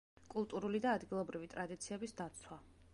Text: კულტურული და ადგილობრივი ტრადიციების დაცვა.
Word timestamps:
კულტურული 0.33 0.81
და 0.87 0.95
ადგილობრივი 1.01 1.51
ტრადიციების 1.55 2.19
დაცვა. 2.23 2.61